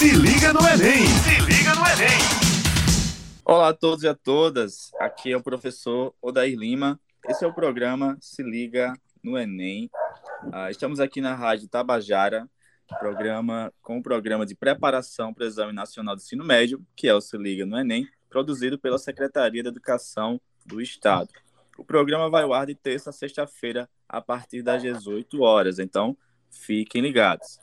[0.00, 1.06] Se liga no Enem!
[1.06, 2.18] Se liga no Enem!
[3.44, 4.90] Olá a todos e a todas.
[4.98, 6.98] Aqui é o professor Odair Lima.
[7.28, 9.90] Esse é o programa Se Liga no Enem.
[10.54, 12.48] Ah, estamos aqui na Rádio Tabajara,
[12.98, 17.14] programa com o programa de preparação para o Exame Nacional de Ensino Médio, que é
[17.14, 21.28] o Se Liga no Enem, produzido pela Secretaria da Educação do Estado.
[21.76, 25.78] O programa vai ao ar de terça a sexta-feira, a partir das 18 horas.
[25.78, 26.16] Então,
[26.50, 27.58] fiquem ligados.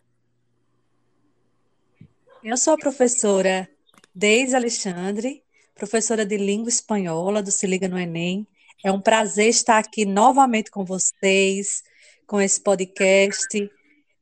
[2.50, 3.70] Eu sou a professora
[4.16, 5.44] Deise Alexandre,
[5.76, 8.48] professora de língua espanhola do Se Liga no Enem.
[8.82, 11.84] É um prazer estar aqui novamente com vocês,
[12.26, 13.70] com esse podcast,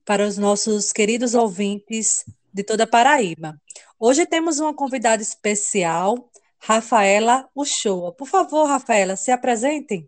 [0.04, 3.62] para os nossos queridos ouvintes de toda a Paraíba.
[4.00, 8.12] Hoje temos uma convidada especial, Rafaela Uchoa.
[8.12, 10.04] Por favor, Rafaela, se apresentem.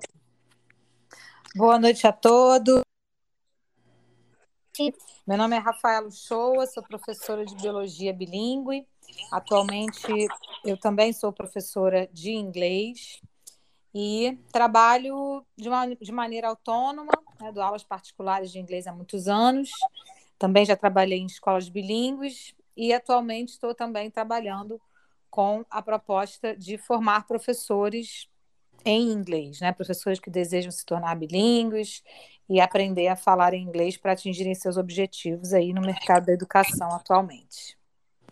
[1.56, 2.82] Boa noite a todos.
[5.28, 8.88] Meu nome é Rafaela Uchoa, sou professora de biologia bilíngue.
[9.30, 10.08] Atualmente
[10.64, 13.22] eu também sou professora de inglês
[13.94, 17.12] e trabalho de, uma, de maneira autônoma,
[17.42, 19.70] né, dou aulas particulares de inglês há muitos anos.
[20.40, 24.80] Também já trabalhei em escolas bilíngues e atualmente estou também trabalhando
[25.30, 28.30] com a proposta de formar professores
[28.86, 29.72] em inglês, né?
[29.72, 32.04] Professores que desejam se tornar bilíngues
[32.50, 36.92] e aprender a falar em inglês para atingirem seus objetivos aí no mercado da educação
[36.92, 37.78] atualmente.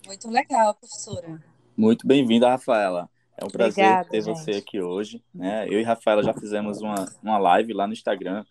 [0.06, 1.44] Muito legal, professora.
[1.76, 3.10] Muito bem-vinda, Rafaela.
[3.38, 4.40] É um prazer Obrigada, ter gente.
[4.40, 5.22] você aqui hoje.
[5.34, 5.68] Né?
[5.68, 8.46] Eu e Rafaela já fizemos uma, uma live lá no Instagram.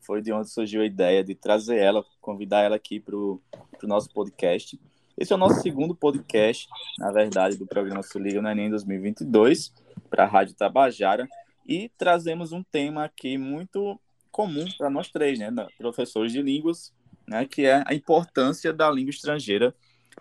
[0.00, 3.40] Foi de onde surgiu a ideia de trazer ela, convidar ela aqui para o
[3.82, 4.80] nosso podcast.
[5.18, 6.66] Esse é o nosso segundo podcast,
[6.98, 9.70] na verdade, do programa Se Liga no Enem 2022,
[10.10, 11.26] para a Rádio Tabajara.
[11.66, 13.98] E trazemos um tema aqui muito
[14.30, 16.92] comum para nós três, né, professores de línguas,
[17.26, 19.74] né, que é a importância da língua estrangeira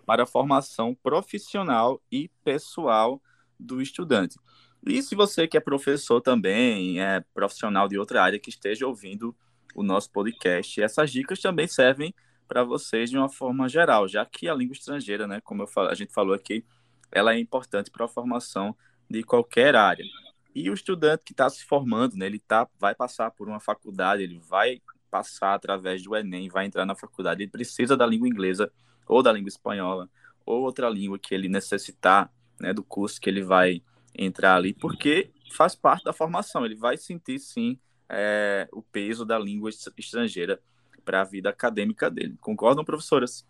[0.06, 3.22] para a formação profissional e pessoal
[3.60, 4.38] do estudante.
[4.86, 9.36] E se você que é professor também, é profissional de outra área que esteja ouvindo
[9.76, 12.14] o nosso podcast, essas dicas também servem
[12.48, 15.94] para vocês de uma forma geral, já que a língua estrangeira, né, como falo, a
[15.94, 16.66] gente falou aqui,
[17.12, 18.76] ela é importante para a formação
[19.10, 20.06] de qualquer área.
[20.54, 24.24] E o estudante que está se formando, né, ele tá, vai passar por uma faculdade,
[24.24, 28.72] ele vai passar através do Enem, vai entrar na faculdade, ele precisa da língua inglesa
[29.08, 30.10] ou da língua espanhola
[30.46, 33.82] ou outra língua que ele necessitar, né, do curso que ele vai
[34.16, 39.38] entrar ali, porque faz parte da formação, ele vai sentir sim é, o peso da
[39.38, 40.60] língua estrangeira
[41.06, 42.36] para a vida acadêmica dele.
[42.42, 43.46] Concordam, professoras?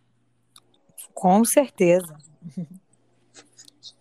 [1.14, 2.18] Com certeza.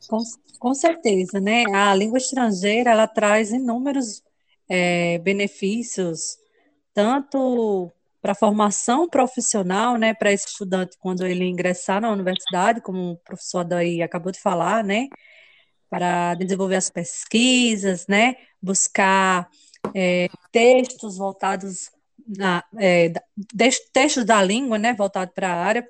[0.08, 0.18] Com,
[0.58, 1.64] com certeza, né?
[1.74, 4.22] A língua estrangeira ela traz inúmeros
[4.68, 6.38] é, benefícios,
[6.94, 13.12] tanto para a formação profissional, né, para esse estudante quando ele ingressar na universidade, como
[13.12, 15.08] o professor daí acabou de falar, né,
[15.88, 19.48] para desenvolver as pesquisas, né, buscar
[19.94, 21.90] é, textos voltados
[22.26, 23.12] na, é,
[23.92, 25.86] textos da língua, né, voltado para a área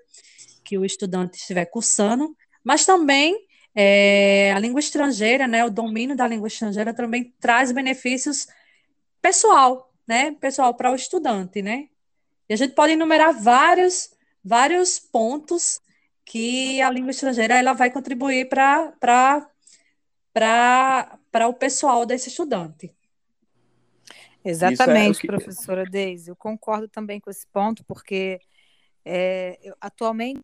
[0.64, 6.26] que o estudante estiver cursando, mas também é, a língua estrangeira, né, o domínio da
[6.26, 8.46] língua estrangeira também traz benefícios
[9.20, 11.88] pessoal, né, pessoal para o estudante, né?
[12.48, 14.10] E a gente pode enumerar vários,
[14.42, 15.80] vários pontos
[16.24, 18.92] que a língua estrangeira ela vai contribuir para
[20.32, 22.94] para o pessoal desse estudante.
[24.44, 25.26] Exatamente, é que...
[25.26, 26.30] professora Deise.
[26.30, 28.40] Eu concordo também com esse ponto, porque
[29.04, 30.40] é, eu, atualmente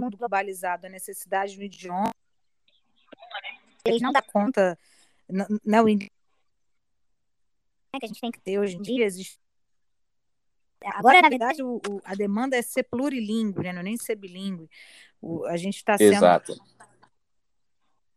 [0.00, 2.12] mundo globalizado, a necessidade do idioma,
[3.84, 4.78] eles não dá conta,
[5.64, 6.10] né, o inglês
[7.98, 9.40] que a gente tem que ter hoje em dia existe
[10.82, 13.72] Agora, na verdade, o, o, a demanda é ser plurilingüe, né?
[13.72, 14.70] não é nem ser bilíngue.
[15.20, 16.14] O, a gente está sendo.
[16.14, 16.56] Exato.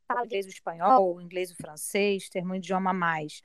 [0.08, 3.44] Falar o inglês, o espanhol, o inglês, o francês, ter um idioma a mais.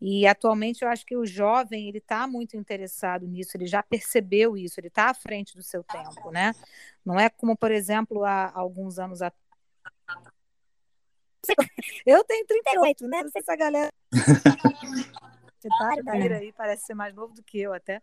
[0.00, 4.56] E atualmente eu acho que o jovem ele está muito interessado nisso, ele já percebeu
[4.56, 6.54] isso, ele está à frente do seu tempo, né?
[7.04, 9.48] Não é como, por exemplo, há alguns anos atrás.
[12.06, 13.22] Eu tenho 38, né?
[13.22, 13.92] Não sei se a galera.
[15.58, 18.00] Você tá aí, parece ser mais novo do que eu até.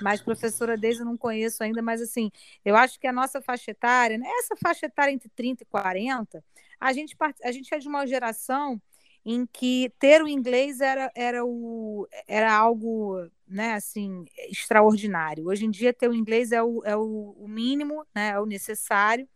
[0.00, 2.30] Mas, professora Deise, eu não conheço ainda, mas assim,
[2.64, 4.26] eu acho que a nossa faixa etária, né?
[4.38, 6.42] essa faixa etária entre 30 e 40,
[6.80, 7.14] a gente,
[7.44, 8.80] a gente é de uma geração
[9.30, 15.48] em que ter o inglês era, era, o, era algo né, assim, extraordinário.
[15.48, 19.28] Hoje em dia, ter o inglês é o, é o mínimo, né, é o necessário,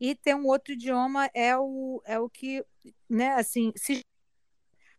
[0.00, 2.64] e ter um outro idioma é o, é o que,
[3.06, 4.00] né, assim, se,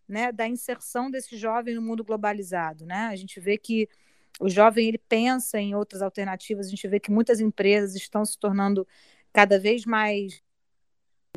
[0.07, 2.85] né, da inserção desse jovem no mundo globalizado.
[2.85, 3.07] Né?
[3.07, 3.89] A gente vê que
[4.39, 6.67] o jovem ele pensa em outras alternativas.
[6.67, 8.87] A gente vê que muitas empresas estão se tornando
[9.33, 10.43] cada vez mais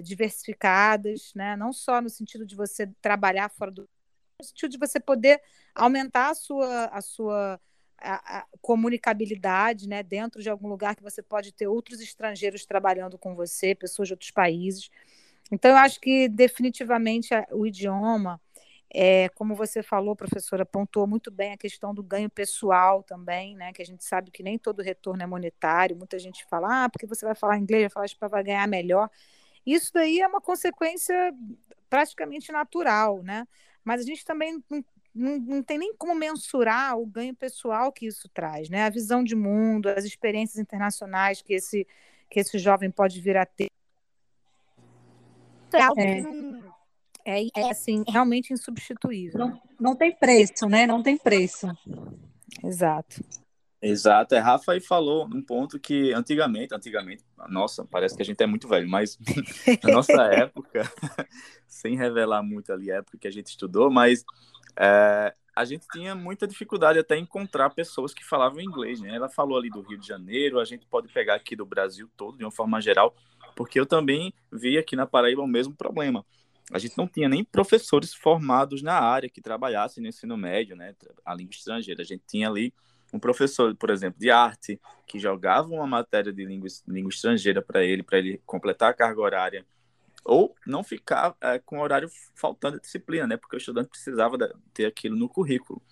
[0.01, 1.57] diversificadas, né?
[1.57, 3.89] não só no sentido de você trabalhar fora do
[4.39, 5.41] no sentido de você poder
[5.75, 7.61] aumentar a sua, a sua
[8.01, 10.03] a, a comunicabilidade né?
[10.03, 14.15] dentro de algum lugar que você pode ter outros estrangeiros trabalhando com você, pessoas de
[14.15, 14.91] outros países.
[15.53, 18.41] Então, eu acho que definitivamente o idioma,
[18.93, 23.73] é, como você falou, professora, pontuou muito bem a questão do ganho pessoal também, né?
[23.73, 25.97] Que a gente sabe que nem todo retorno é monetário.
[25.97, 29.11] Muita gente fala, ah, porque você vai falar inglês, vai falar espanhol, vai ganhar melhor.
[29.67, 31.35] Isso daí é uma consequência
[31.89, 33.47] praticamente natural, né?
[33.85, 34.63] Mas a gente também
[35.15, 38.85] não, não, tem nem como mensurar o ganho pessoal que isso traz, né?
[38.85, 41.87] A visão de mundo, as experiências internacionais que esse,
[42.29, 43.69] que esse jovem pode vir a ter.
[47.25, 49.39] É, é, é assim, realmente insubstituível.
[49.39, 50.87] Não, não tem preço, né?
[50.87, 51.67] Não tem preço.
[52.65, 53.21] Exato.
[53.83, 58.43] Exato, é, Rafa aí falou um ponto que antigamente, antigamente, nossa, parece que a gente
[58.43, 59.19] é muito velho, mas
[59.83, 60.83] na nossa época,
[61.67, 64.23] sem revelar muito ali a época que a gente estudou, mas
[64.79, 69.15] é, a gente tinha muita dificuldade até encontrar pessoas que falavam inglês, né?
[69.15, 72.37] Ela falou ali do Rio de Janeiro, a gente pode pegar aqui do Brasil todo,
[72.37, 73.15] de uma forma geral,
[73.57, 76.25] porque eu também vi aqui na Paraíba o mesmo problema.
[76.73, 80.95] A gente não tinha nem professores formados na área que trabalhassem no ensino médio, né?
[81.25, 82.03] A língua estrangeira.
[82.03, 82.73] A gente tinha ali
[83.13, 87.85] um professor, por exemplo, de arte, que jogava uma matéria de língua, língua estrangeira para
[87.85, 89.67] ele, para ele completar a carga horária,
[90.25, 93.37] ou não ficar é, com o horário faltando a disciplina, né?
[93.37, 94.37] Porque o estudante precisava
[94.73, 95.83] ter aquilo no currículo.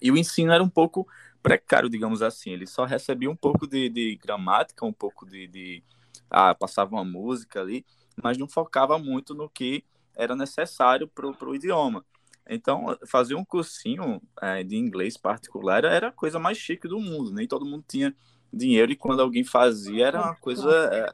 [0.00, 1.06] E o ensino era um pouco
[1.42, 2.50] precário, digamos assim.
[2.50, 5.82] Ele só recebia um pouco de, de gramática, um pouco de, de
[6.30, 7.84] ah, passava uma música ali,
[8.22, 9.84] mas não focava muito no que
[10.14, 12.04] era necessário para o idioma.
[12.48, 17.32] Então, fazer um cursinho é, de inglês particular era a coisa mais chique do mundo.
[17.32, 18.14] Nem todo mundo tinha
[18.52, 20.70] dinheiro e quando alguém fazia era uma coisa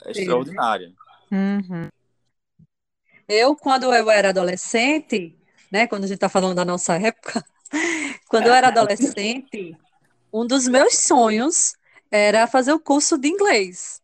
[0.07, 0.93] é, extraordinária.
[1.31, 1.89] Uhum.
[3.29, 5.37] Eu, quando eu era adolescente,
[5.71, 7.45] né, quando a gente está falando da nossa época,
[8.29, 9.77] quando eu era adolescente,
[10.33, 11.75] um dos meus sonhos
[12.11, 14.03] era fazer o curso de inglês.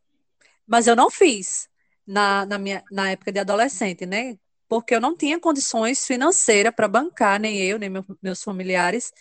[0.67, 1.69] Mas eu não fiz
[2.07, 4.39] na, na, minha, na época de adolescente, né?
[4.69, 9.13] Porque eu não tinha condições financeiras para bancar, nem eu, nem meu, meus familiares,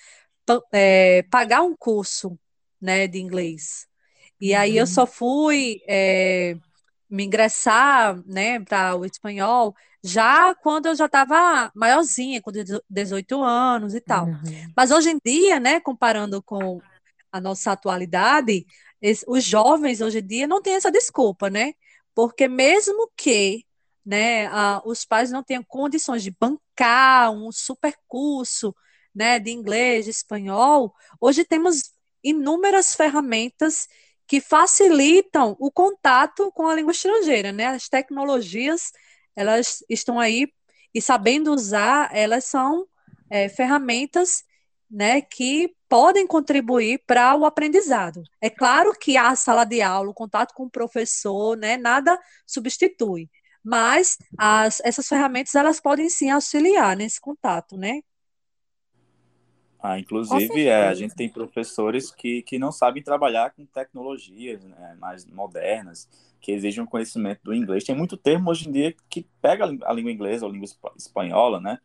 [0.71, 2.37] é, pagar um curso
[2.81, 3.87] né, de inglês.
[4.39, 4.91] E aí eu uhum.
[4.91, 6.55] só fui é,
[7.09, 12.51] me ingressar né, para o espanhol já quando eu já estava maiorzinha, com
[12.89, 14.25] 18 anos e tal.
[14.25, 14.73] Uhum.
[14.75, 16.81] Mas hoje em dia, né, comparando com
[17.31, 18.65] a nossa atualidade,
[19.27, 21.73] os jovens hoje em dia não têm essa desculpa, né?
[22.13, 23.65] Porque mesmo que
[24.05, 24.49] né,
[24.85, 28.75] os pais não tenham condições de bancar um super curso
[29.13, 31.91] né, de inglês, de espanhol, hoje temos
[32.23, 33.87] inúmeras ferramentas
[34.27, 37.67] que facilitam o contato com a língua estrangeira, né?
[37.67, 38.91] As tecnologias,
[39.35, 40.47] elas estão aí
[40.93, 42.87] e sabendo usar, elas são
[43.29, 44.43] é, ferramentas,
[44.89, 48.21] né, que podem contribuir para o aprendizado.
[48.39, 53.27] É claro que a sala de aula, o contato com o professor, né, nada substitui,
[53.63, 58.01] mas as, essas ferramentas elas podem sim auxiliar nesse contato, né?
[59.79, 64.95] Ah, inclusive, é, a gente tem professores que, que não sabem trabalhar com tecnologias né,
[64.97, 66.07] mais modernas,
[66.39, 67.83] que exigem um conhecimento do inglês.
[67.83, 71.59] Tem muito termo hoje em dia que pega a língua inglesa ou a língua espanhola,
[71.59, 71.79] né?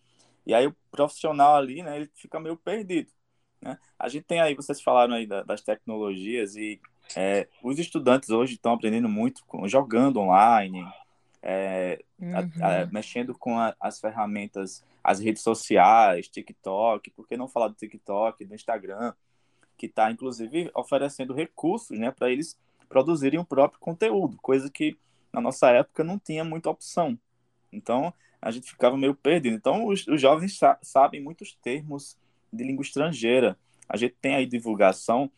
[0.47, 3.11] E aí o profissional ali, né, ele fica meio perdido.
[3.61, 3.76] Né?
[3.99, 6.80] A gente tem aí, vocês falaram aí das tecnologias e
[7.16, 10.87] é, os estudantes hoje estão aprendendo muito com, jogando online,
[11.42, 12.33] é, uhum.
[12.61, 17.68] a, a, mexendo com a, as ferramentas, as redes sociais, TikTok, por que não falar
[17.68, 19.12] do TikTok, do Instagram,
[19.76, 24.97] que está, inclusive, oferecendo recursos né, para eles produzirem o próprio conteúdo, coisa que
[25.33, 27.18] na nossa época não tinha muita opção.
[27.73, 29.54] Então, a gente ficava meio perdido.
[29.54, 32.16] Então, os, os jovens sa sabem muitos termos
[32.52, 33.59] de língua estrangeira.
[33.88, 35.30] A gente tem aí divulgação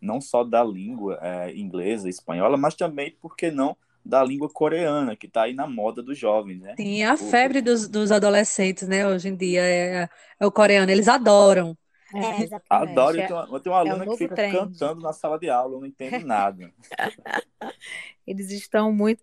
[0.00, 5.16] não só da língua é, inglesa, espanhola, mas também, por que não, da língua coreana,
[5.16, 6.74] que está aí na moda dos jovens, né?
[6.76, 10.08] Sim, a febre dos, dos adolescentes, né, hoje em dia, é,
[10.38, 11.76] é o coreano, eles adoram.
[12.14, 14.56] É, Adoro, eu tenho, uma, eu tenho uma é aluna que fica trend.
[14.56, 16.72] cantando na sala de aula, eu não entendo nada.
[18.26, 19.22] eles estão muito...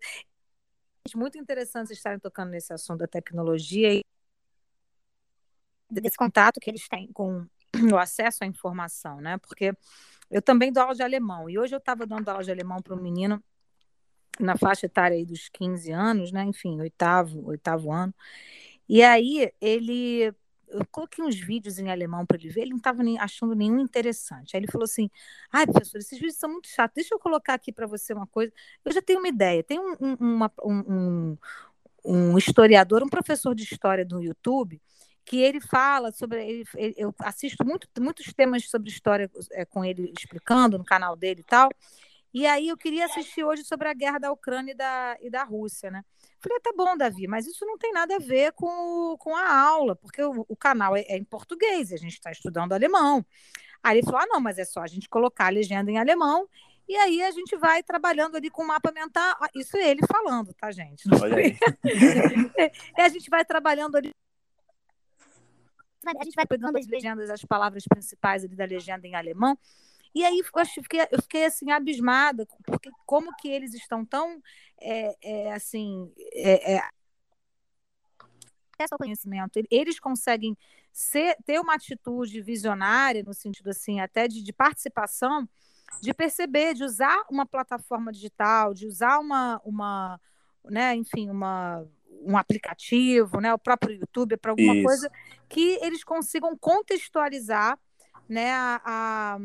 [1.16, 4.04] Muito interessante estarem tocando nesse assunto da tecnologia e
[5.90, 7.44] desse contato que eles têm com
[7.92, 9.36] o acesso à informação, né?
[9.38, 9.74] Porque
[10.30, 12.94] eu também dou aula de alemão, e hoje eu estava dando aula de alemão para
[12.94, 13.42] um menino
[14.40, 16.42] na faixa etária aí dos 15 anos, né?
[16.44, 18.14] Enfim, oitavo, oitavo ano.
[18.88, 20.34] E aí ele
[20.72, 24.56] eu coloquei uns vídeos em alemão para ele ver, ele não estava achando nenhum interessante.
[24.56, 25.10] Aí ele falou assim:
[25.52, 28.52] ai, professor, esses vídeos são muito chatos, deixa eu colocar aqui para você uma coisa.
[28.84, 29.62] Eu já tenho uma ideia.
[29.62, 31.36] Tem um, um, uma, um,
[32.04, 34.80] um historiador, um professor de história do YouTube,
[35.24, 36.44] que ele fala sobre.
[36.44, 41.16] Ele, ele, eu assisto muito, muitos temas sobre história é, com ele explicando no canal
[41.16, 41.70] dele e tal.
[42.34, 45.44] E aí eu queria assistir hoje sobre a guerra da Ucrânia e da, e da
[45.44, 46.02] Rússia, né?
[46.40, 49.94] Falei, tá bom, Davi, mas isso não tem nada a ver com, com a aula,
[49.94, 53.24] porque o, o canal é, é, em português e a gente está estudando alemão.
[53.82, 56.48] Aí ele falou: ah, não, mas é só a gente colocar a legenda em alemão
[56.88, 59.36] e aí a gente vai trabalhando ali com o mapa mental.
[59.40, 61.04] Ah, isso é ele falando, tá, gente?
[61.20, 61.56] Olha aí.
[62.96, 64.10] é, a gente vai trabalhando ali.
[66.04, 69.56] A gente vai pegando as legendas, as palavras principais ali da legenda em alemão.
[70.14, 74.42] E aí eu fiquei, eu fiquei assim abismada, porque como que eles estão tão
[74.80, 76.82] é, é, assim é, é,
[78.82, 80.56] acesso ao conhecimento, eles conseguem
[80.92, 85.48] ser, ter uma atitude visionária no sentido assim até de, de participação,
[86.00, 90.20] de perceber, de usar uma plataforma digital, de usar uma, uma
[90.64, 91.86] né, enfim, uma
[92.24, 94.84] um aplicativo, né, o próprio YouTube para alguma Isso.
[94.84, 95.10] coisa
[95.48, 97.76] que eles consigam contextualizar,
[98.28, 99.38] né, a, a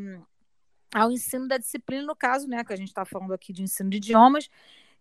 [0.94, 3.90] ao ensino da disciplina, no caso, né, que a gente está falando aqui de ensino
[3.90, 4.50] de idiomas,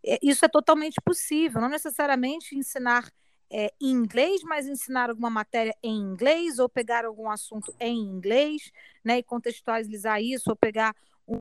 [0.04, 3.10] é, isso é totalmente possível, não necessariamente ensinar
[3.50, 8.70] é, em inglês, mas ensinar alguma matéria em inglês, ou pegar algum assunto em inglês,
[9.04, 10.94] né, e contextualizar isso, ou pegar
[11.26, 11.38] um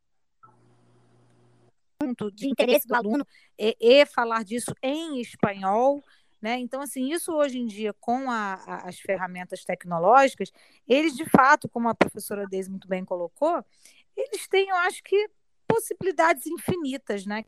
[2.00, 3.25] ponto de interesse do aluno
[3.58, 6.04] e, e falar disso em espanhol,
[6.42, 6.60] né?
[6.60, 10.52] Então, assim, isso hoje em dia, com a, a, as ferramentas tecnológicas,
[10.88, 13.66] eles de fato, como a professora Deise muito bem colocou,
[14.15, 15.29] eles têm, eu acho que,
[15.67, 17.45] possibilidades infinitas, né?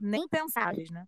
[0.00, 1.06] Nem pensáveis, né?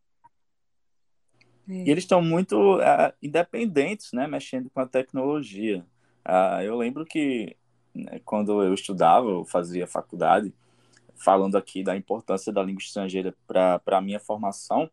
[1.68, 4.26] E eles estão muito uh, independentes, né?
[4.26, 5.86] Mexendo com a tecnologia.
[6.26, 7.56] Uh, eu lembro que
[7.94, 10.52] né, quando eu estudava, eu fazia faculdade,
[11.14, 14.90] falando aqui da importância da língua estrangeira para a minha formação,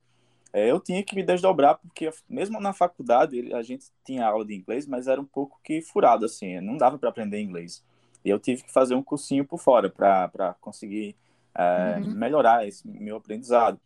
[0.51, 4.55] é, eu tinha que me desdobrar, porque mesmo na faculdade a gente tinha aula de
[4.55, 7.83] inglês, mas era um pouco que furado, assim, não dava para aprender inglês.
[8.23, 11.15] E eu tive que fazer um cursinho por fora para conseguir
[11.55, 12.11] é, uhum.
[12.11, 13.79] melhorar esse meu aprendizado.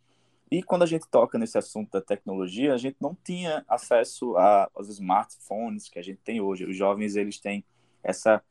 [0.50, 4.70] E quando a gente toca nesse assunto da tecnologia, a gente não tinha acesso a,
[4.74, 6.64] aos smartphones que a gente tem hoje.
[6.64, 7.64] Os jovens eles têm
[8.02, 8.42] essa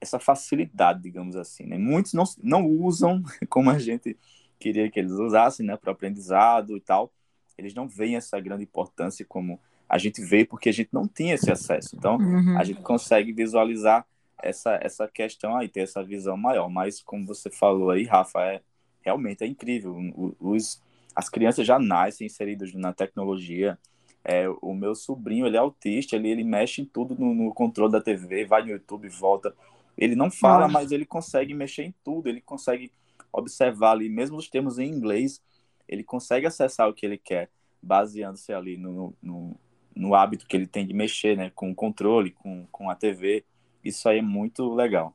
[0.00, 1.64] essa facilidade, digamos assim.
[1.64, 1.76] Né?
[1.76, 4.16] Muitos não, não usam como a gente
[4.58, 7.12] queria que eles usassem, né, para o aprendizado e tal.
[7.56, 11.34] Eles não veem essa grande importância como a gente vê, porque a gente não tinha
[11.34, 11.96] esse acesso.
[11.96, 12.58] Então, uhum.
[12.58, 14.06] a gente consegue visualizar
[14.42, 16.68] essa, essa questão aí, ter essa visão maior.
[16.68, 18.60] Mas, como você falou aí, Rafa, é,
[19.02, 19.96] realmente é incrível.
[20.40, 20.82] Os,
[21.14, 23.78] as crianças já nascem inseridas na tecnologia.
[24.24, 27.92] É, o meu sobrinho, ele é autista, ele, ele mexe em tudo no, no controle
[27.92, 29.54] da TV, vai no YouTube, volta.
[29.96, 30.72] Ele não fala, Nossa.
[30.72, 32.92] mas ele consegue mexer em tudo, ele consegue
[33.32, 35.42] observar ali, mesmo os termos em inglês,
[35.88, 37.50] ele consegue acessar o que ele quer,
[37.82, 39.56] baseando-se ali no, no,
[39.94, 43.44] no, hábito que ele tem de mexer, né, com o controle, com, com a TV.
[43.84, 45.14] Isso aí é muito legal.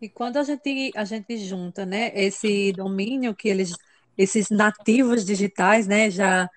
[0.00, 3.72] E quando a gente, a gente junta, né, esse domínio que eles,
[4.18, 6.48] esses nativos digitais, né, já,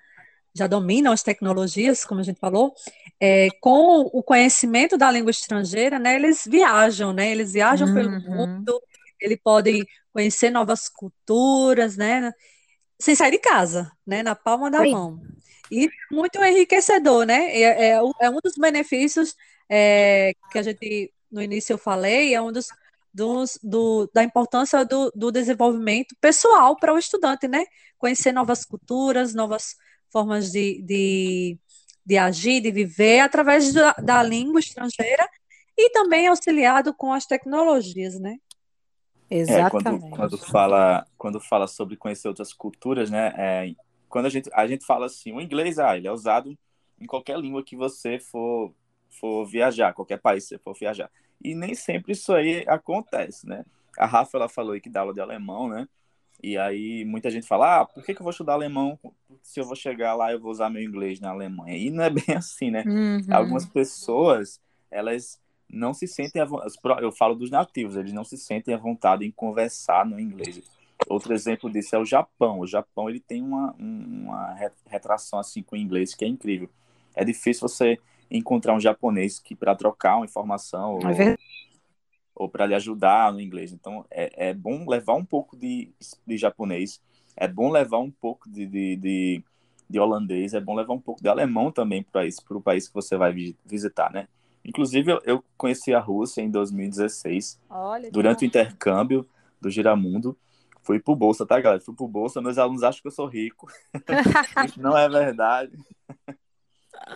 [0.52, 2.74] já dominam as tecnologias, como a gente falou,
[3.18, 7.94] é, com o conhecimento da língua estrangeira, né, eles viajam, né, eles viajam uhum.
[7.94, 8.80] pelo mundo,
[9.20, 12.32] eles podem conhecer novas culturas, né,
[13.00, 14.90] sem sair de casa, né, na palma da Oi.
[14.90, 15.20] mão.
[15.70, 19.34] E muito enriquecedor, né, é, é, é um dos benefícios
[19.68, 22.68] é, que a gente, no início eu falei, é um dos,
[23.12, 27.64] dos do, da importância do, do desenvolvimento pessoal para o estudante, né?
[27.98, 29.76] Conhecer novas culturas, novas
[30.10, 31.58] formas de, de,
[32.04, 35.28] de agir, de viver, através da, da língua estrangeira
[35.76, 38.38] e também auxiliado com as tecnologias, né?
[39.30, 40.06] Exatamente.
[40.06, 43.32] É, quando, quando, fala, quando fala sobre conhecer outras culturas, né?
[43.36, 43.74] É,
[44.08, 46.56] quando a gente, a gente fala assim, o inglês, ah, ele é usado
[46.98, 48.74] em qualquer língua que você for
[49.10, 51.10] for viajar, qualquer país que você for viajar.
[51.42, 53.64] E nem sempre isso aí acontece, né?
[53.96, 55.88] A Rafa, ela falou aí que dá aula de alemão, né?
[56.42, 58.98] E aí muita gente fala, ah, por que, que eu vou estudar alemão
[59.42, 61.76] se eu vou chegar lá eu vou usar meu inglês na Alemanha?
[61.76, 62.84] E não é bem assim, né?
[62.86, 63.26] Uhum.
[63.30, 64.60] Algumas pessoas,
[64.90, 66.40] elas não se sentem,
[67.02, 70.62] eu falo dos nativos, eles não se sentem à vontade em conversar no inglês.
[71.08, 72.60] Outro exemplo disso é o Japão.
[72.60, 74.54] O Japão, ele tem uma, uma
[74.86, 76.68] retração assim com o inglês que é incrível.
[77.14, 77.98] É difícil você
[78.30, 81.30] encontrar um japonês que para trocar uma informação é
[82.34, 83.72] ou, ou para lhe ajudar no inglês.
[83.72, 85.90] Então é, é bom levar um pouco de,
[86.26, 87.00] de japonês,
[87.36, 89.44] é bom levar um pouco de, de, de,
[89.88, 93.16] de holandês, é bom levar um pouco de alemão também para o país que você
[93.16, 93.32] vai
[93.64, 94.28] visitar, né?
[94.64, 99.26] Inclusive, eu, eu conheci a Rússia em 2016, Olha, durante o intercâmbio
[99.60, 100.36] do Giramundo.
[100.82, 101.80] Fui pro Bolsa, tá, galera?
[101.80, 103.66] Fui pro Bolsa, meus alunos acham que eu sou rico.
[104.66, 105.72] Isso não é verdade.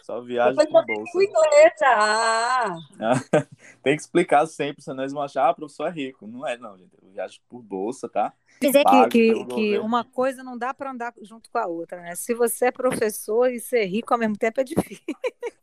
[0.03, 1.19] Só viagem pro Bolsa.
[1.23, 2.77] Inglesa.
[3.83, 6.27] Tem que explicar sempre, senão eles vão achar, ah, o professor é rico.
[6.27, 6.95] Não é, não, gente.
[7.03, 8.33] Eu viajo por Bolsa, tá?
[8.61, 12.15] Dizer que, que, que uma coisa não dá para andar junto com a outra, né?
[12.15, 15.05] Se você é professor e ser rico ao mesmo tempo é difícil.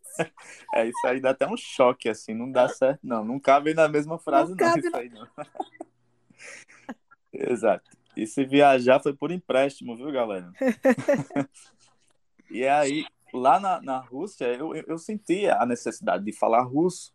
[0.76, 3.24] É, isso aí dá até um choque, assim, não dá certo, não.
[3.24, 5.26] Não cabe na mesma frase, não, não isso aí, não.
[7.32, 7.90] Exato.
[8.18, 10.52] E se viajar foi por empréstimo, viu, galera?
[12.52, 17.14] e aí, lá na, na Rússia, eu, eu senti a necessidade de falar russo,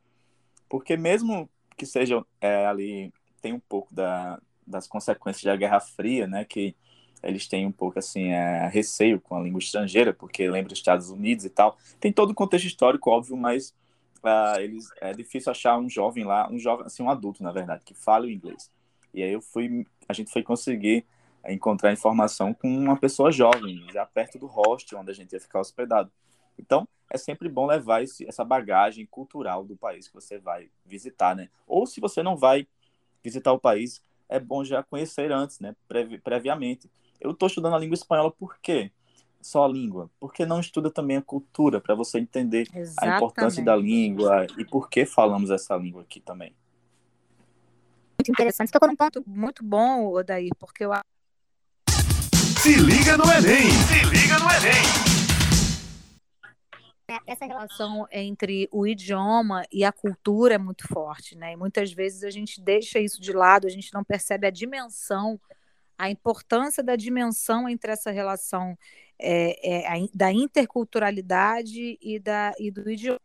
[0.69, 6.27] porque mesmo que seja é, ali, tem um pouco da, das consequências da Guerra Fria,
[6.27, 6.75] né, que
[7.23, 11.11] eles têm um pouco assim é, receio com a língua estrangeira, porque lembra os Estados
[11.11, 11.79] Unidos e tal.
[11.99, 13.75] Tem todo o contexto histórico, óbvio, mas
[14.23, 17.83] uh, eles, é difícil achar um jovem lá, um jovem, assim, um adulto, na verdade,
[17.85, 18.71] que fale o inglês.
[19.13, 21.07] E aí eu fui, a gente foi conseguir
[21.53, 25.61] encontrar informação com uma pessoa jovem, já perto do hostel onde a gente ia ficar
[25.61, 26.11] hospedado.
[26.59, 31.35] Então, é sempre bom levar esse, essa bagagem cultural do país que você vai visitar,
[31.37, 31.49] né?
[31.67, 32.67] Ou se você não vai
[33.23, 35.77] visitar o país, é bom já conhecer antes, né?
[35.87, 36.91] Previ previamente.
[37.21, 38.91] Eu estou estudando a língua espanhola por quê?
[39.41, 40.11] Só a língua.
[40.19, 43.15] Porque não estuda também a cultura, para você entender Exatamente.
[43.15, 46.55] a importância da língua e por que falamos essa língua aqui também.
[48.19, 48.69] Muito interessante.
[48.69, 50.93] Estou com um ponto muito bom, Odair, porque eu.
[52.65, 53.71] Se liga no Enem!
[53.71, 54.85] Se liga no Enem!
[57.07, 61.53] É, essa relação entre o idioma e a cultura é muito forte, né?
[61.53, 65.39] E muitas vezes a gente deixa isso de lado, a gente não percebe a dimensão,
[65.99, 68.79] a importância da dimensão entre essa relação
[69.19, 73.21] é, é, a, da interculturalidade e, da, e do idioma.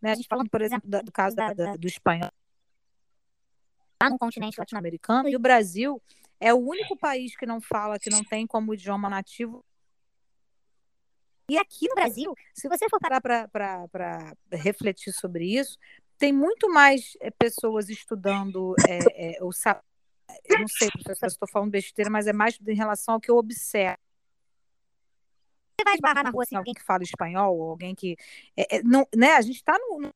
[0.00, 0.12] Né?
[0.12, 2.30] A gente falando, por exemplo, do, do caso da, da, do espanhol
[4.00, 6.00] lá no continente latino-americano, e o Brasil
[6.40, 9.64] é o único país que não fala, que não tem como idioma nativo
[11.50, 15.78] e aqui no Brasil, se você for parar para refletir sobre isso,
[16.18, 19.50] tem muito mais é, pessoas estudando é, é, o
[20.44, 23.36] eu não sei se estou falando besteira, mas é mais em relação ao que eu
[23.38, 23.96] observo.
[25.80, 28.14] Você vai esbarrar na rua assim, alguém que fala espanhol, ou alguém que.
[28.54, 30.12] É, não, né, a gente está no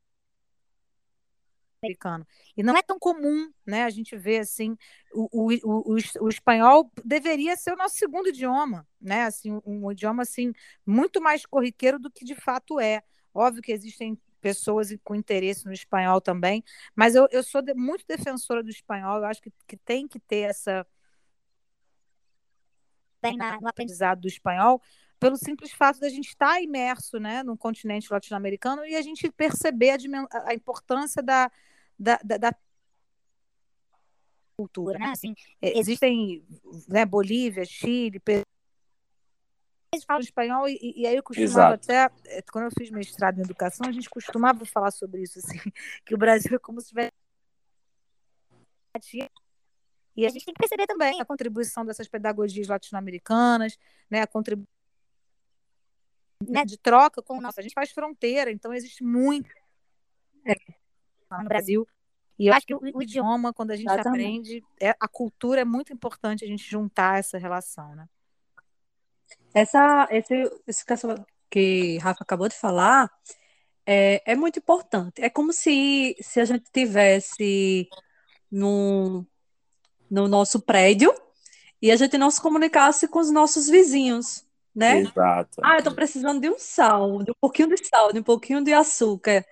[1.82, 2.26] americano.
[2.56, 3.84] E não é tão comum, né?
[3.84, 4.76] A gente vê assim,
[5.12, 9.24] o, o, o, o, espanhol deveria ser o nosso segundo idioma, né?
[9.24, 10.52] Assim, um, idioma assim
[10.86, 13.02] muito mais corriqueiro do que de fato é.
[13.34, 16.64] Óbvio que existem pessoas com interesse no espanhol também,
[16.96, 20.18] mas eu, eu sou de, muito defensora do espanhol, eu acho que, que tem que
[20.18, 20.84] ter essa
[23.22, 24.82] bem no aprendizado do espanhol,
[25.20, 29.90] pelo simples fato da gente estar imerso né, no continente latino-americano e a gente perceber
[29.90, 31.48] a, a importância da,
[32.02, 32.54] da, da, da
[34.56, 35.06] cultura, né?
[35.06, 36.44] Assim, é, existem
[36.88, 38.42] né, Bolívia, Chile, Peru,
[39.94, 41.84] eles falam espanhol e, e aí eu costumava Exato.
[41.84, 45.58] até, é, quando eu fiz mestrado em educação, a gente costumava falar sobre isso, assim,
[46.04, 47.12] que o Brasil é como se tivesse
[50.14, 53.78] e a gente tem que perceber também a contribuição dessas pedagogias latino-americanas,
[54.10, 54.68] né, a contribuição
[56.46, 59.48] né, de troca com nossa, a gente faz fronteira, então existe muito
[60.44, 60.54] é
[61.38, 61.86] no Brasil.
[62.38, 64.08] E eu acho que o, o idioma, quando a gente Exatamente.
[64.10, 68.06] aprende, é, a cultura é muito importante a gente juntar essa relação, né?
[69.54, 70.84] Essa, esse, esse
[71.50, 73.10] que Rafa acabou de falar
[73.86, 75.22] é, é muito importante.
[75.22, 77.88] É como se, se a gente tivesse
[78.50, 79.26] no,
[80.10, 81.14] no nosso prédio
[81.80, 85.00] e a gente não se comunicasse com os nossos vizinhos, né?
[85.00, 85.60] Exato.
[85.62, 88.62] Ah, eu estou precisando de um sal, de um pouquinho de sal, de um pouquinho
[88.62, 89.44] de açúcar.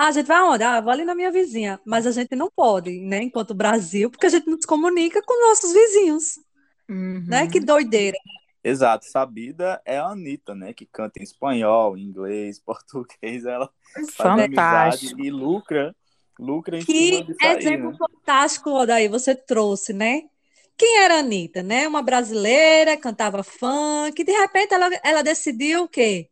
[0.00, 0.64] Ah, a gente vai aonde?
[0.64, 1.78] Ah, vou ali na minha vizinha.
[1.84, 5.48] Mas a gente não pode, né, enquanto Brasil, porque a gente não se comunica com
[5.48, 6.38] nossos vizinhos.
[6.88, 7.22] Uhum.
[7.28, 7.46] Né?
[7.46, 8.16] Que doideira.
[8.64, 10.72] Exato, sabida é a Anitta, né?
[10.72, 13.68] Que canta em espanhol, inglês, português, ela
[14.16, 15.94] faz amizade e lucra,
[16.38, 17.92] lucra em que exemplo aí, né?
[17.98, 20.22] fantástico, Odaí, você trouxe, né?
[20.78, 21.86] Quem era a Anitta, né?
[21.86, 26.30] Uma brasileira, cantava funk, de repente ela, ela decidiu o quê?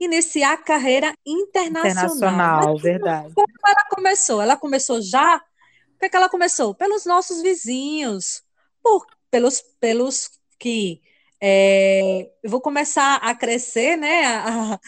[0.00, 1.90] Iniciar a carreira internacional.
[1.90, 3.34] Internacional, Mas, verdade.
[3.34, 4.42] Como ela começou?
[4.42, 5.36] Ela começou já.
[5.36, 6.74] O que, é que ela começou?
[6.74, 8.42] Pelos nossos vizinhos,
[8.82, 11.00] por, pelos, pelos que
[11.40, 14.24] é, eu vou começar a crescer, né?
[14.26, 14.80] A,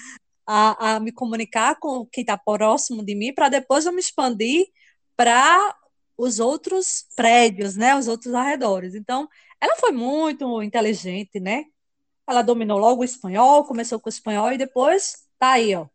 [0.46, 4.66] a, a me comunicar com quem está próximo de mim, para depois eu me expandir
[5.16, 5.76] para
[6.16, 7.96] os outros prédios, né?
[7.96, 8.94] Os outros arredores.
[8.94, 9.28] Então,
[9.60, 11.64] ela foi muito inteligente, né?
[12.28, 15.86] Ela dominou logo o espanhol, começou com o espanhol e depois tá aí, ó.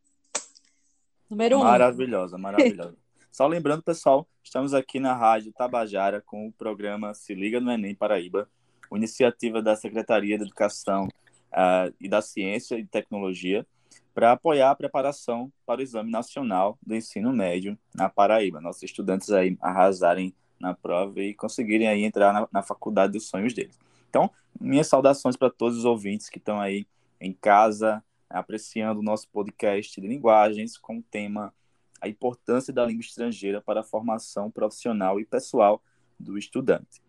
[1.29, 1.63] Número um.
[1.63, 2.95] Maravilhosa, maravilhosa.
[3.31, 7.93] Só lembrando, pessoal, estamos aqui na Rádio Tabajara com o programa Se Liga no Enem
[7.93, 8.49] Paraíba,
[8.93, 11.07] iniciativa da Secretaria de Educação
[11.51, 13.65] uh, e da Ciência e Tecnologia
[14.13, 18.61] para apoiar a preparação para o Exame Nacional do Ensino Médio na Paraíba.
[18.61, 23.53] Nossos estudantes aí arrasarem na prova e conseguirem aí entrar na, na faculdade dos sonhos
[23.53, 23.77] deles.
[24.15, 26.87] Então, minhas saudações para todos os ouvintes que estão aí
[27.19, 31.53] em casa, apreciando o nosso podcast de linguagens com o tema
[31.99, 35.83] a importância da língua estrangeira para a formação profissional e pessoal
[36.17, 37.01] do estudante.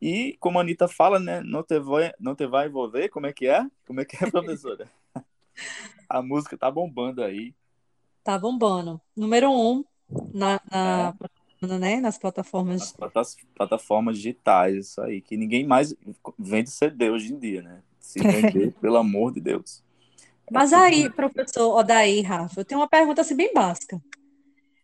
[0.00, 3.34] E como a Anitta fala, né, não te vai, não te vai envolver, como é
[3.34, 3.68] que é?
[3.86, 4.90] Como é que é, professora?
[6.08, 7.54] a música tá bombando aí.
[8.24, 8.98] Tá bombando.
[9.14, 9.84] Número um
[10.32, 11.26] na, na é.
[11.62, 12.94] Né, nas plataformas.
[13.14, 15.94] Nas plataformas digitais, isso aí, que ninguém mais
[16.38, 17.82] vende CD hoje em dia, né?
[17.98, 19.82] Se vender, pelo amor de Deus.
[20.50, 24.00] Mas é aí, professor Odaí, Rafa, eu tenho uma pergunta assim bem básica.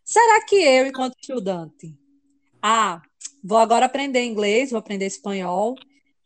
[0.03, 1.95] Será que eu, enquanto estudante,
[2.61, 3.01] ah,
[3.43, 5.75] vou agora aprender inglês, vou aprender espanhol,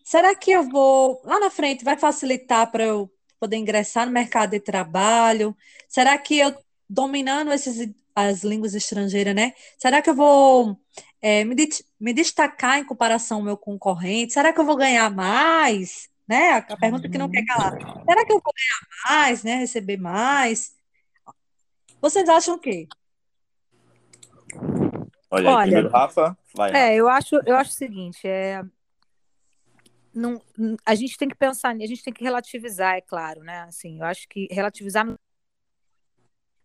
[0.04, 4.52] será que eu vou, lá na frente, vai facilitar para eu poder ingressar no mercado
[4.52, 5.56] de trabalho?
[5.88, 6.56] Será que eu,
[6.90, 9.54] dominando esses, as línguas estrangeiras, né?
[9.78, 10.76] Será que eu vou
[11.22, 11.56] é, me,
[12.00, 14.34] me destacar em comparação ao meu concorrente?
[14.34, 16.10] Será que eu vou ganhar mais?
[16.28, 16.54] Né?
[16.54, 17.74] A, a pergunta que não quer calar.
[17.74, 19.58] Será que eu vou ganhar mais, né?
[19.58, 20.72] Receber mais?
[22.02, 22.88] Vocês acham o quê?
[25.30, 26.76] Olha, Olha primeiro Rafa, vai.
[26.76, 28.64] É, eu acho, eu acho o seguinte, é,
[30.12, 30.42] não,
[30.84, 33.60] a gente tem que pensar, a gente tem que relativizar, é claro, né?
[33.68, 35.06] Assim, eu acho que relativizar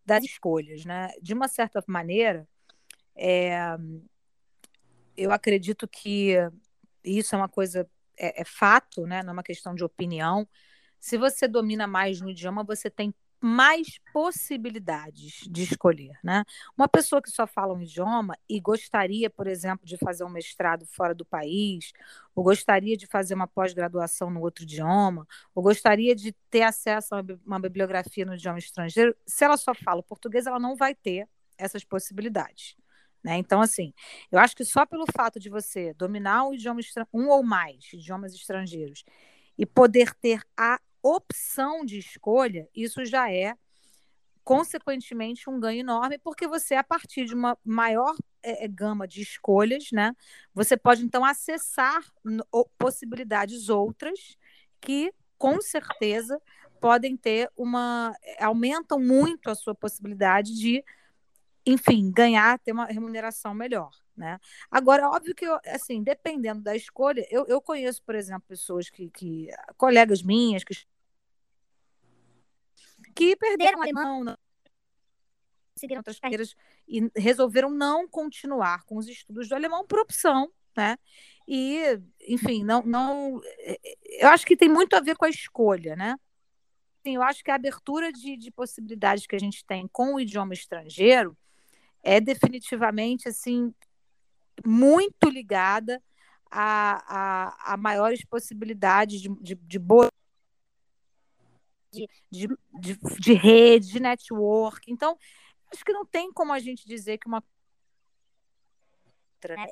[0.04, 1.10] das escolhas, né?
[1.20, 2.48] De uma certa maneira,
[3.14, 3.76] é,
[5.16, 6.36] eu acredito que
[7.04, 9.22] isso é uma coisa, é, é fato, né?
[9.22, 10.48] Não é uma questão de opinião.
[11.00, 16.44] Se você domina mais no idioma, você tem mais possibilidades de escolher, né?
[16.76, 20.86] Uma pessoa que só fala um idioma e gostaria, por exemplo, de fazer um mestrado
[20.86, 21.92] fora do país,
[22.34, 27.24] ou gostaria de fazer uma pós-graduação no outro idioma, ou gostaria de ter acesso a
[27.44, 31.28] uma bibliografia no idioma estrangeiro, se ela só fala o português, ela não vai ter
[31.58, 32.76] essas possibilidades.
[33.24, 33.36] Né?
[33.38, 33.92] Então, assim,
[34.30, 36.80] eu acho que só pelo fato de você dominar um idioma
[37.12, 39.04] um ou mais idiomas estrangeiros
[39.58, 43.54] e poder ter a opção de escolha, isso já é,
[44.44, 49.22] consequentemente, um ganho enorme, porque você, a partir de uma maior é, é gama de
[49.22, 50.14] escolhas, né,
[50.54, 52.02] você pode, então, acessar
[52.78, 54.36] possibilidades outras
[54.80, 56.40] que, com certeza,
[56.80, 58.12] podem ter uma.
[58.40, 60.84] aumentam muito a sua possibilidade de,
[61.64, 63.90] enfim, ganhar, ter uma remuneração melhor.
[64.16, 64.38] Né?
[64.70, 69.08] Agora, óbvio que, eu, assim, dependendo da escolha, eu, eu conheço, por exemplo, pessoas que,
[69.10, 70.74] que colegas minhas que
[73.14, 74.36] que perderam o alemão, não,
[75.76, 76.54] seguiram outras carreiras
[76.88, 80.96] e resolveram não continuar com os estudos do alemão por opção, né?
[81.46, 83.40] E, enfim, não, não,
[84.04, 86.16] eu acho que tem muito a ver com a escolha, né?
[87.04, 90.54] Eu acho que a abertura de, de possibilidades que a gente tem com o idioma
[90.54, 91.36] estrangeiro
[92.02, 93.74] é definitivamente assim
[94.64, 96.02] muito ligada
[96.48, 100.08] a, a, a maiores possibilidades de, de, de boa
[101.92, 102.48] de, de,
[102.80, 104.90] de, de rede, de network.
[104.90, 105.16] Então,
[105.72, 107.42] acho que não tem como a gente dizer que uma
[109.48, 109.66] né?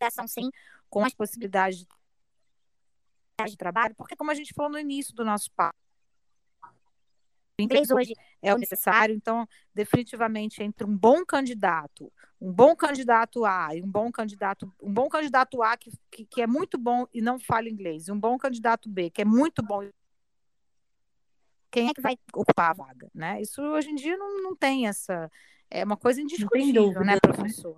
[0.00, 0.50] ligação sim
[0.88, 1.84] com as possibilidades
[3.46, 5.78] de trabalho, porque como a gente falou no início do nosso papo,
[7.60, 13.44] o inglês hoje é o necessário, então definitivamente entre um bom candidato, um bom candidato
[13.44, 17.06] A e um bom candidato, um bom candidato A que, que, que é muito bom
[17.12, 19.88] e não fala inglês, e um bom candidato B que é muito bom
[21.70, 23.40] quem é que vai ocupar a vaga, né?
[23.40, 25.30] Isso hoje em dia não, não tem essa,
[25.70, 27.76] é uma coisa indiscutível, dúvida, né, professor?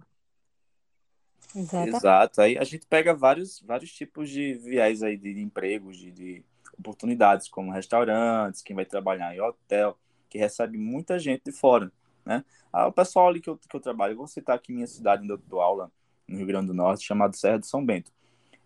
[1.54, 1.88] Exato.
[1.88, 2.40] Exato.
[2.40, 6.44] Aí a gente pega vários, vários tipos de viés aí de, de empregos, de, de,
[6.78, 9.98] oportunidades, como restaurantes, quem vai trabalhar em hotel,
[10.30, 11.92] que recebe muita gente de fora,
[12.24, 12.44] né?
[12.72, 15.32] Ah, o pessoal ali que eu, que eu trabalho, vou citar aqui minha cidade onde
[15.32, 15.92] eu dou aula,
[16.26, 18.10] no Rio Grande do Norte, chamada Serra de São Bento.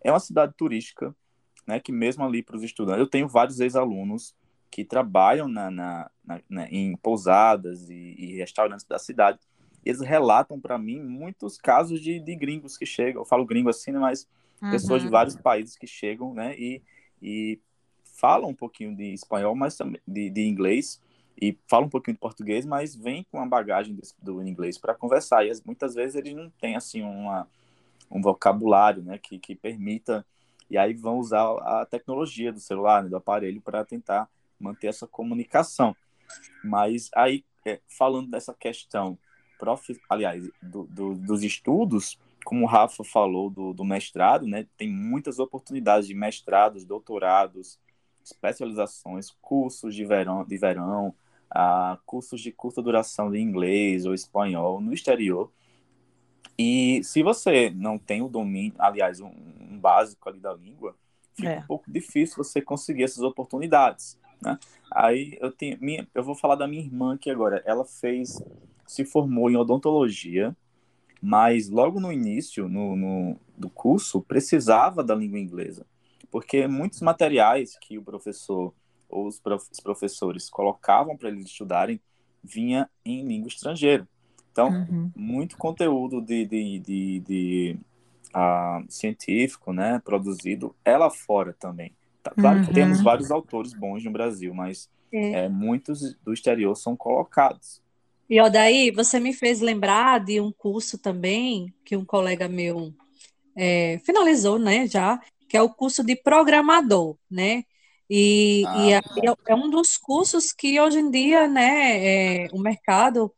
[0.01, 1.13] É uma cidade turística,
[1.67, 4.35] né, que mesmo ali para os estudantes, eu tenho vários ex-alunos
[4.69, 9.39] que trabalham na, na, na, na em pousadas e, e, restaurantes da cidade.
[9.85, 13.21] Eles relatam para mim muitos casos de, de, gringos que chegam.
[13.21, 14.27] Eu falo gringo assim, né, mas
[14.61, 14.71] uhum.
[14.71, 16.55] pessoas de vários países que chegam, né?
[16.57, 16.81] E,
[17.21, 17.59] e
[18.03, 21.01] falam um pouquinho de espanhol, mas também de, de inglês
[21.39, 24.95] e falam um pouquinho de português, mas vêm com a bagagem do, do inglês para
[24.95, 25.45] conversar.
[25.45, 27.47] E muitas vezes eles não têm assim uma,
[28.09, 30.25] um vocabulário, né, que, que permita
[30.69, 34.27] e aí vão usar a tecnologia do celular, né, do aparelho, para tentar
[34.59, 35.95] manter essa comunicação.
[36.63, 39.17] Mas aí, é, falando dessa questão,
[39.57, 44.89] prof, aliás, do, do, dos estudos, como o Rafa falou do, do mestrado, né, tem
[44.89, 47.79] muitas oportunidades de mestrados, doutorados,
[48.23, 51.13] especializações, cursos de verão, de verão
[51.55, 55.51] uh, cursos de curta duração de inglês ou espanhol no exterior.
[56.57, 60.95] E se você não tem o domínio, aliás, um, um básico ali da língua,
[61.33, 61.59] fica é.
[61.59, 64.17] um pouco difícil você conseguir essas oportunidades.
[64.45, 64.59] Né?
[64.91, 67.61] Aí eu tenho, minha, eu vou falar da minha irmã aqui agora.
[67.65, 68.41] Ela fez,
[68.85, 70.55] se formou em odontologia,
[71.21, 75.85] mas logo no início no, no do curso precisava da língua inglesa,
[76.29, 78.73] porque muitos materiais que o professor
[79.09, 81.99] ou os, prof, os professores colocavam para eles estudarem
[82.43, 84.07] vinha em língua estrangeira.
[84.51, 85.11] Então, uhum.
[85.15, 87.79] muito conteúdo de, de, de, de
[88.35, 91.91] uh, científico, né, produzido lá fora também.
[92.25, 92.65] Tá, claro uhum.
[92.65, 95.45] que temos vários autores bons no Brasil, mas é.
[95.45, 97.79] É, muitos do exterior são colocados.
[98.27, 102.91] E ó, daí você me fez lembrar de um curso também que um colega meu
[103.55, 107.63] é, finalizou, né, já, que é o curso de programador, né?
[108.09, 109.01] E, ah, e é,
[109.47, 113.31] é, um dos cursos que hoje em dia, né, é, o mercado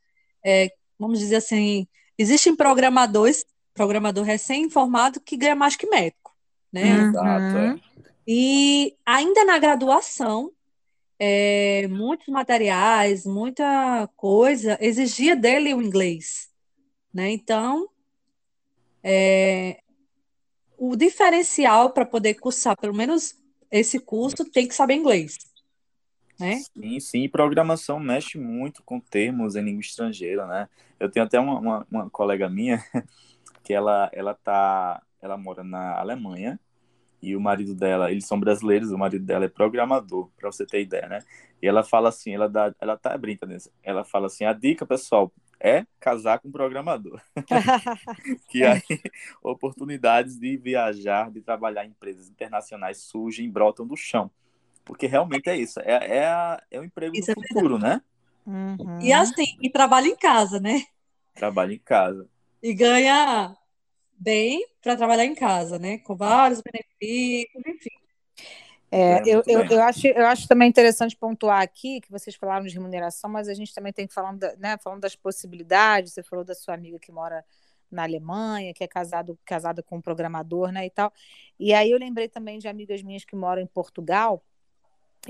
[0.45, 1.85] é, vamos dizer assim,
[2.17, 6.33] existem programadores, programador recém-formado que ganha mais que médico,
[6.71, 6.83] né?
[6.83, 7.09] Uhum.
[7.09, 7.57] Exato.
[7.57, 7.86] É.
[8.27, 10.51] E ainda na graduação,
[11.17, 16.49] é, muitos materiais, muita coisa exigia dele o inglês,
[17.13, 17.31] né?
[17.31, 17.89] Então,
[19.01, 19.79] é,
[20.77, 23.35] o diferencial para poder cursar pelo menos
[23.71, 25.37] esse curso tem que saber inglês
[26.39, 26.55] né?
[26.55, 30.69] Sim, sim, programação mexe muito com termos em língua estrangeira, né?
[30.99, 32.83] Eu tenho até uma, uma, uma, colega minha
[33.63, 36.59] que ela, ela tá, ela mora na Alemanha
[37.21, 40.81] e o marido dela, eles são brasileiros, o marido dela é programador, para você ter
[40.81, 41.19] ideia, né?
[41.61, 43.71] E ela fala assim, ela dá, ela tá brinca nisso.
[43.81, 47.19] Ela fala assim, a dica, pessoal, é casar com programador.
[48.47, 48.81] que aí
[49.41, 54.29] oportunidades de viajar, de trabalhar em empresas internacionais surgem, brotam do chão.
[54.85, 55.79] Porque realmente é isso.
[55.81, 58.01] É, é, a, é o emprego isso do é futuro, né?
[58.45, 59.01] Uhum.
[59.01, 60.83] E assim, e trabalha em casa, né?
[61.33, 62.29] Trabalha em casa.
[62.63, 63.55] E ganha
[64.17, 65.99] bem para trabalhar em casa, né?
[65.99, 67.89] Com vários benefícios, enfim.
[68.89, 72.73] É, eu, eu, eu, acho, eu acho também interessante pontuar aqui que vocês falaram de
[72.73, 76.13] remuneração, mas a gente também tem que falar né, falando das possibilidades.
[76.13, 77.43] Você falou da sua amiga que mora
[77.91, 81.11] na Alemanha, que é casado, casada com um programador, né, e tal.
[81.59, 84.43] E aí eu lembrei também de amigas minhas que moram em Portugal,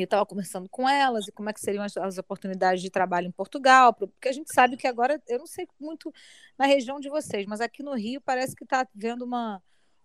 [0.04, 3.28] eu estava conversando com elas e como é que seriam as, as, oportunidades de trabalho
[3.28, 6.14] em Portugal, porque a gente sabe que agora, eu não sei muito
[6.58, 9.62] na região de vocês, mas aqui no Rio parece que está vendo uma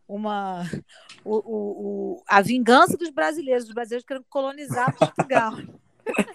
[0.07, 0.63] uma
[1.25, 5.53] o, o, o, a vingança dos brasileiros, os brasileiros querendo colonizar Portugal.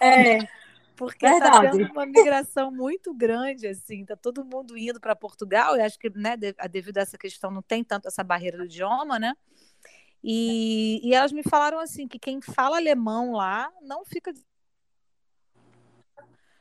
[0.00, 0.48] É.
[0.96, 5.80] Porque está tendo uma migração muito grande, assim, está todo mundo indo para Portugal, e
[5.80, 6.36] acho que, né,
[6.68, 9.34] devido a essa questão, não tem tanto essa barreira do idioma, né?
[10.22, 14.32] E, e elas me falaram assim que quem fala alemão lá não fica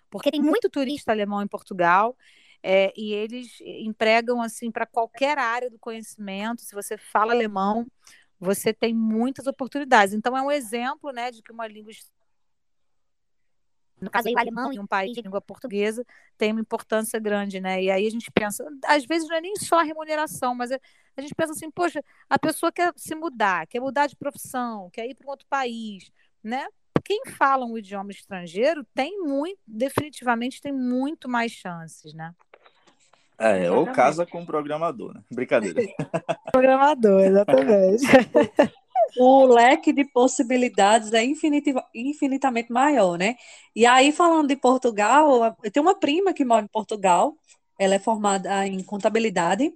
[0.10, 2.16] porque tem muito turista alemão em Portugal
[2.64, 6.62] é, e eles empregam assim para qualquer área do conhecimento.
[6.62, 7.86] Se você fala alemão,
[8.40, 10.14] você tem muitas oportunidades.
[10.14, 11.92] Então é um exemplo, né, de que uma língua
[14.00, 16.06] no caso aí o alemão em um país de língua portuguesa
[16.38, 17.82] tem uma importância grande, né?
[17.82, 20.80] E aí a gente pensa, às vezes não é nem só a remuneração, mas é,
[21.16, 25.08] a gente pensa assim, poxa, a pessoa quer se mudar, quer mudar de profissão, quer
[25.08, 26.12] ir para um outro país,
[26.44, 26.68] né?
[27.04, 32.34] Quem fala um idioma estrangeiro tem muito, definitivamente tem muito mais chances, né?
[33.40, 33.90] É, exatamente.
[33.90, 35.22] ou casa com um programador, né?
[35.32, 35.82] Brincadeira.
[36.52, 38.04] programador, exatamente.
[39.18, 43.36] o leque de possibilidades é infinitamente maior, né?
[43.76, 47.36] E aí, falando de Portugal, eu tenho uma prima que mora em Portugal,
[47.80, 49.74] ela é formada em contabilidade.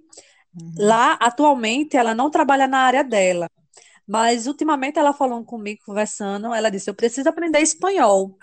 [0.54, 0.74] Uhum.
[0.78, 3.48] Lá, atualmente, ela não trabalha na área dela,
[4.06, 8.36] mas ultimamente ela falou comigo, conversando, ela disse: Eu preciso aprender espanhol,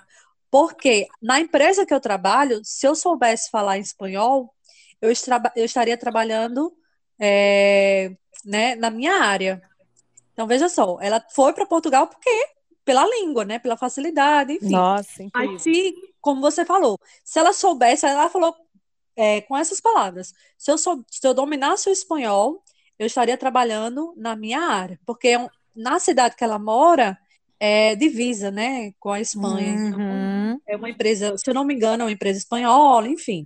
[0.52, 4.54] porque na empresa que eu trabalho, se eu soubesse falar espanhol,
[5.02, 5.12] eu,
[5.56, 6.74] eu estaria trabalhando
[7.20, 8.12] é,
[8.46, 9.62] né, na minha área.
[10.40, 12.30] Então, veja só, ela foi para Portugal porque
[12.86, 13.60] pela língua, né?
[13.60, 14.70] Pela facilidade, enfim.
[14.70, 15.52] Nossa, incrível.
[15.52, 18.56] Mas se, como você falou, se ela soubesse, ela falou
[19.18, 22.64] é, com essas palavras: se eu, sou, se eu dominasse o espanhol,
[22.98, 27.20] eu estaria trabalhando na minha área, porque é na cidade que ela mora
[27.60, 29.74] é divisa, né, com a Espanha.
[29.74, 30.52] Então, uhum.
[30.52, 33.46] Então, é uma empresa, se eu não me engano, é uma empresa espanhola, enfim.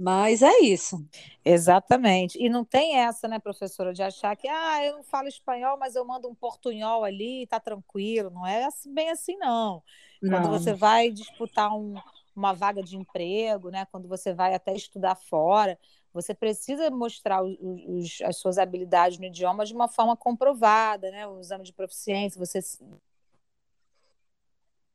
[0.00, 1.06] Mas é isso.
[1.44, 2.42] Exatamente.
[2.42, 5.94] E não tem essa, né, professora, de achar que ah, eu não falo espanhol, mas
[5.94, 8.30] eu mando um portunhol ali, tá tranquilo.
[8.30, 9.82] Não é assim, bem assim, não.
[10.22, 10.40] não.
[10.40, 11.96] Quando você vai disputar um,
[12.34, 13.86] uma vaga de emprego, né?
[13.92, 15.78] Quando você vai até estudar fora,
[16.14, 21.26] você precisa mostrar os, os, as suas habilidades no idioma de uma forma comprovada, né?
[21.26, 22.60] O exame de proficiência, você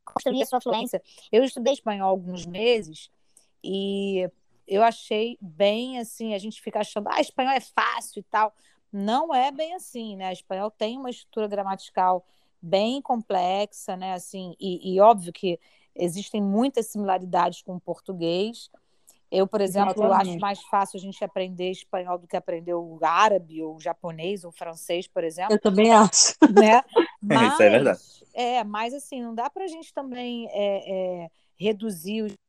[0.03, 0.99] construir a sua fluência.
[1.31, 3.11] Eu estudei espanhol alguns meses
[3.63, 4.27] e
[4.67, 8.53] eu achei bem assim, a gente fica achando, ah, espanhol é fácil e tal.
[8.91, 10.31] Não é bem assim, né?
[10.31, 12.25] Espanhol tem uma estrutura gramatical
[12.61, 14.13] bem complexa, né?
[14.13, 15.59] Assim, e, e óbvio que
[15.95, 18.69] existem muitas similaridades com o português.
[19.29, 20.29] Eu, por exemplo, Exatamente.
[20.29, 24.43] acho mais fácil a gente aprender espanhol do que aprender o árabe, ou o japonês,
[24.43, 25.53] ou o francês, por exemplo.
[25.53, 26.35] Eu também acho.
[26.49, 26.81] Né?
[27.21, 27.99] Mas, Isso é verdade.
[28.33, 32.44] É, mas assim, não dá para a gente também é, é, reduzir os é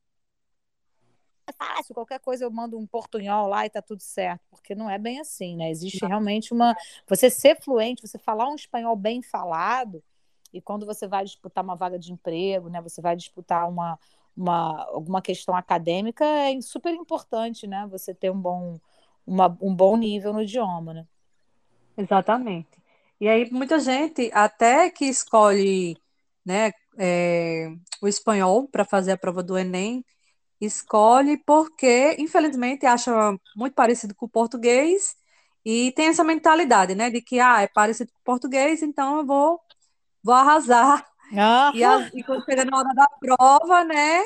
[1.53, 4.97] fácil, qualquer coisa eu mando um portunhol lá e tá tudo certo, porque não é
[4.97, 5.69] bem assim, né?
[5.69, 6.75] Existe realmente uma.
[7.07, 10.03] Você ser fluente, você falar um espanhol bem falado,
[10.53, 12.81] e quando você vai disputar uma vaga de emprego, né?
[12.81, 13.99] Você vai disputar uma,
[14.35, 17.87] uma, alguma questão acadêmica, é super importante, né?
[17.91, 18.79] Você ter um bom,
[19.25, 21.05] uma, um bom nível no idioma, né?
[21.97, 22.77] Exatamente.
[23.19, 25.97] E aí, muita gente, até que escolhe
[26.45, 27.67] né, é,
[28.01, 30.05] o espanhol para fazer a prova do Enem,
[30.59, 33.11] escolhe porque, infelizmente, acha
[33.55, 35.15] muito parecido com o português
[35.63, 39.25] e tem essa mentalidade, né, de que, ah, é parecido com o português, então eu
[39.25, 39.59] vou,
[40.23, 41.05] vou arrasar.
[41.37, 41.71] Ah.
[41.75, 44.23] E, a, e quando chega na hora da prova, né,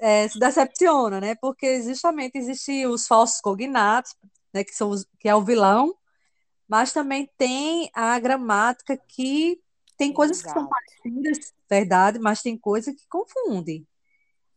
[0.00, 4.14] é, se decepciona, né, porque justamente existem os falsos cognatos,
[4.54, 5.94] né, que, são os, que é o vilão,
[6.68, 9.60] mas também tem a gramática que
[9.96, 10.54] tem coisas Exato.
[10.54, 13.86] que são parecidas, verdade, mas tem coisas que confundem.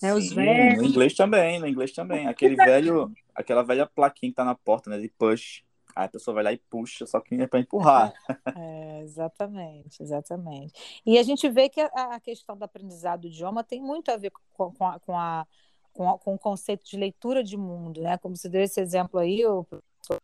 [0.02, 0.78] Né, os Sim, velhos...
[0.78, 2.28] No inglês também, no inglês também.
[2.28, 5.00] Aquele velho, aquela velha plaquinha que tá na porta, né?
[5.00, 5.64] De push.
[5.96, 8.14] Aí a pessoa vai lá e puxa, só que é para empurrar.
[8.58, 10.74] É, exatamente, exatamente.
[11.06, 14.18] E a gente vê que a, a, questão do aprendizado do idioma tem muito a
[14.18, 15.48] ver com, com, a, com, a,
[15.94, 18.18] com, a, com o conceito de leitura de mundo, né?
[18.18, 20.22] Como você deu esse exemplo aí, o professor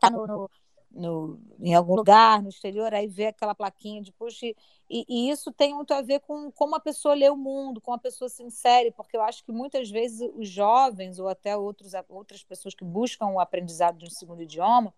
[0.00, 0.50] tá no, no,
[0.94, 4.46] no, em algum lugar, no exterior, aí vê aquela plaquinha de puxa.
[4.46, 4.56] E,
[4.88, 8.00] e, isso tem muito a ver com como a pessoa lê o mundo, como a
[8.00, 12.42] pessoa se insere, porque eu acho que muitas vezes os jovens, ou até outros, outras
[12.42, 14.94] pessoas que buscam o aprendizado de um segundo idioma,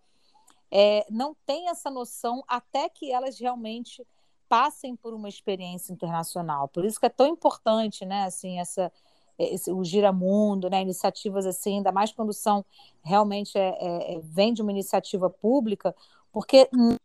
[0.71, 4.07] é, não têm essa noção até que elas realmente
[4.49, 6.69] passem por uma experiência internacional.
[6.69, 8.93] Por isso que é tão importante, né, assim, essa
[9.39, 12.65] esse, o Giramundo, né, iniciativas assim, ainda mais quando são
[13.03, 15.95] realmente é, é, é vem de uma iniciativa pública,
[16.33, 16.97] porque na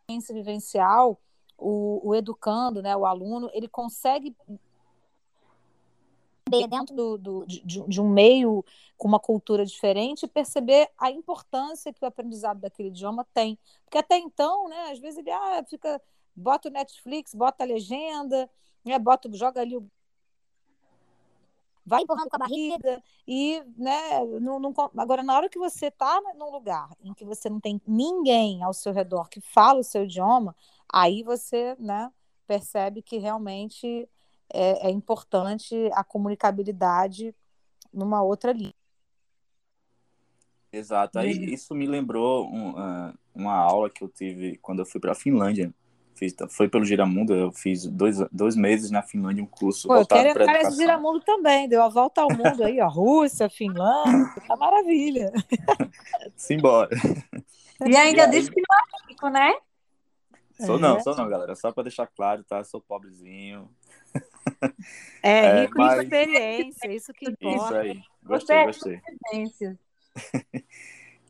[0.00, 1.18] experiência vivencial
[1.58, 4.34] o, o educando, né, o aluno, ele consegue
[6.68, 8.64] dentro do, do de, de, um meio
[8.98, 13.58] com uma cultura diferente perceber a importância que o aprendizado daquele idioma tem.
[13.84, 16.00] Porque até então, né, às vezes ele ah, fica,
[16.36, 18.50] bota o Netflix, bota a legenda,
[18.84, 19.88] né, bota, joga ali o
[21.92, 26.20] vai empurrando com a barriga e, né, não, não, agora na hora que você está
[26.38, 30.04] num lugar em que você não tem ninguém ao seu redor que fala o seu
[30.04, 30.56] idioma,
[30.90, 32.10] aí você, né,
[32.46, 34.08] percebe que realmente
[34.50, 37.34] é, é importante a comunicabilidade
[37.92, 38.74] numa outra língua.
[40.72, 41.44] Exato, aí uhum.
[41.44, 42.74] isso me lembrou um,
[43.34, 45.74] uma aula que eu tive quando eu fui para a Finlândia,
[46.22, 50.22] Fiz, foi pelo Giramundo, eu fiz dois, dois meses na Finlândia um curso Pô, voltado
[50.32, 50.68] para educação.
[50.68, 55.32] esse Giramundo também, deu a volta ao mundo aí, ó, Rússia, Finlândia, tá maravilha.
[56.36, 56.90] Simbora.
[57.84, 59.52] E ainda disse que não é rico, né?
[60.64, 60.80] Sou é.
[60.80, 63.68] não, sou não, galera, só para deixar claro, tá, sou pobrezinho.
[65.22, 65.98] É, é rico mas...
[65.98, 67.64] em experiência, isso que importa.
[67.64, 69.00] Isso aí, gostei, é gostei.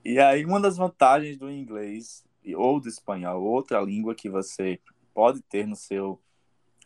[0.04, 2.22] e aí, uma das vantagens do inglês
[2.56, 4.80] ou do espanhol, outra língua que você
[5.14, 6.20] pode ter no seu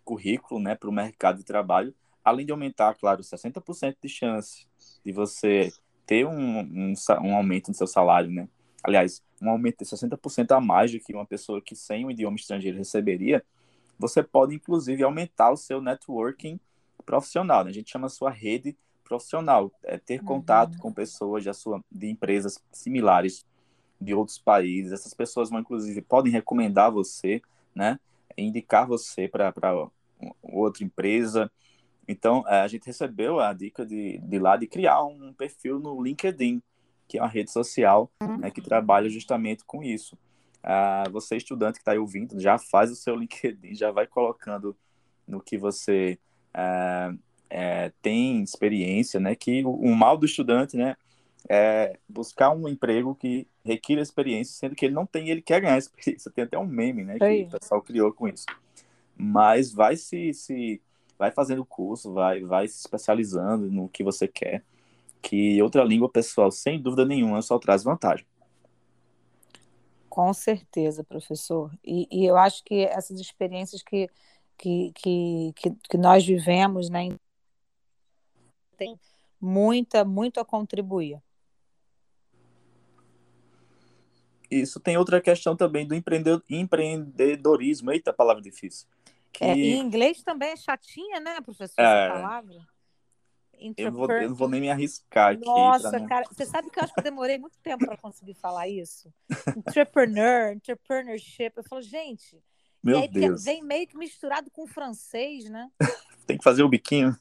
[0.04, 4.66] currículo, né, para o mercado de trabalho, além de aumentar, claro, 60% de chance
[5.04, 5.72] de você
[6.06, 8.48] ter um, um, um, aumento no seu salário, né?
[8.82, 12.36] Aliás, um aumento de 60% a mais do que uma pessoa que sem um idioma
[12.36, 13.44] estrangeiro receberia,
[13.98, 16.60] você pode, inclusive, aumentar o seu networking
[17.04, 17.70] profissional, né?
[17.70, 20.26] A gente chama a sua rede profissional, é ter uhum.
[20.26, 23.44] contato com pessoas de, sua, de empresas similares
[24.00, 24.92] de outros países.
[24.92, 27.40] Essas pessoas vão, inclusive, podem recomendar você,
[27.74, 27.98] né?
[28.36, 29.52] Indicar você para
[30.42, 31.50] outra empresa.
[32.08, 36.02] Então, é, a gente recebeu a dica de, de lá de criar um perfil no
[36.02, 36.62] LinkedIn,
[37.08, 40.16] que é uma rede social né, que trabalha justamente com isso.
[40.62, 44.76] Uh, você, estudante que está aí ouvindo, já faz o seu LinkedIn, já vai colocando
[45.26, 46.18] no que você
[46.54, 47.18] uh,
[47.48, 50.96] é, tem experiência, né, que o, o, mal do estudante, né,
[51.48, 55.78] é buscar um emprego que requira experiência, sendo que ele não tem, ele quer ganhar
[55.78, 56.30] experiência.
[56.34, 58.46] Tem até um meme, né, que o pessoal criou com isso.
[59.16, 60.80] Mas vai se, se
[61.18, 64.64] vai fazendo curso, vai, vai se especializando no que você quer,
[65.22, 68.26] que outra língua, pessoal, sem dúvida nenhuma, só traz vantagem.
[70.08, 71.70] Com certeza, professor.
[71.84, 74.08] E, e eu acho que essas experiências que,
[74.56, 77.08] que, que, que, que nós vivemos, né,
[78.76, 78.98] tem
[79.40, 81.20] muita, muito a contribuir.
[84.50, 87.92] Isso tem outra questão também do empreendedorismo.
[87.92, 88.86] Eita, palavra difícil.
[89.32, 89.44] Que...
[89.44, 92.06] É, em inglês também é chatinha, né, professor, é...
[92.06, 92.76] essa palavra?
[93.76, 95.44] Eu, vou, eu, não vou nem me arriscar aqui.
[95.44, 98.68] Nossa, cara, você sabe que eu acho que eu demorei muito tempo para conseguir falar
[98.68, 99.10] isso?
[99.56, 101.52] Entrepreneur, entrepreneurship.
[101.56, 102.38] Eu falo, gente,
[102.82, 103.44] Meu aí, Deus.
[103.44, 105.70] vem meio que misturado com francês, né?
[106.26, 107.16] Tem que fazer o biquinho.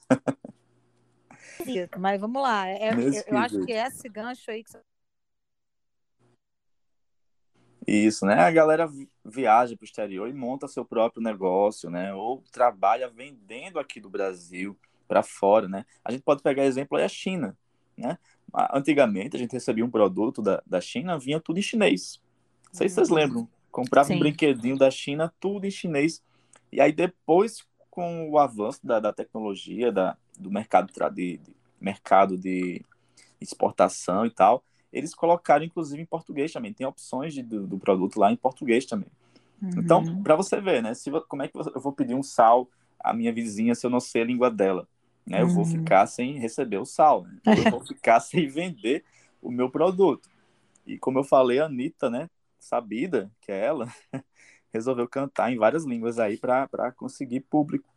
[1.98, 2.68] Mas vamos lá.
[2.68, 4.82] É, eu, eu acho que é esse gancho aí que você
[7.88, 8.36] isso, né?
[8.36, 8.90] A galera
[9.24, 12.14] viaja para o exterior e monta seu próprio negócio, né?
[12.14, 14.78] Ou trabalha vendendo aqui do Brasil
[15.08, 15.86] para fora, né?
[16.04, 17.56] A gente pode pegar exemplo aí a China,
[17.98, 18.18] né?
[18.74, 22.22] Antigamente a gente recebia um produto da, da China, vinha tudo em chinês.
[22.68, 23.16] Não sei se vocês uhum.
[23.16, 23.50] lembram.
[23.72, 24.16] Comprava Sim.
[24.16, 26.24] um brinquedinho da China, tudo em chinês.
[26.72, 32.38] E aí depois, com o avanço da, da tecnologia, da, do mercado de, de mercado
[32.38, 32.84] de
[33.40, 36.74] exportação e tal, eles colocaram inclusive em português também.
[36.74, 39.10] Tem opções de, do, do produto lá em português também.
[39.62, 39.70] Uhum.
[39.78, 40.94] Então, para você ver, né?
[40.94, 42.70] Se, como é que eu vou pedir um sal
[43.00, 44.88] à minha vizinha se eu não sei a língua dela?
[45.26, 45.42] Né?
[45.42, 45.54] Eu uhum.
[45.54, 47.40] vou ficar sem receber o sal, né?
[47.46, 49.04] eu vou ficar sem vender
[49.42, 50.30] o meu produto.
[50.86, 52.30] E como eu falei, a Anitta, né?
[52.60, 53.88] Sabida, que é ela,
[54.72, 57.94] resolveu cantar em várias línguas aí para conseguir público.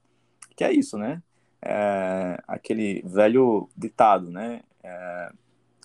[0.56, 1.22] Que é isso, né?
[1.60, 4.62] É, aquele velho ditado, né?
[4.82, 5.32] É,